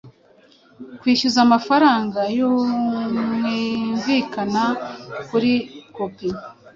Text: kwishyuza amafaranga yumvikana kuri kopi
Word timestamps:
kwishyuza 0.99 1.39
amafaranga 1.47 2.19
yumvikana 2.37 4.63
kuri 5.27 5.51
kopi 5.95 6.29